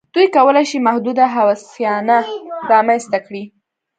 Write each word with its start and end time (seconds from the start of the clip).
دوی 0.13 0.27
کولای 0.35 0.65
شي 0.71 0.77
محدوده 0.87 1.25
هوساینه 1.35 2.17
رامنځته 2.71 3.17
کړي. 3.25 3.43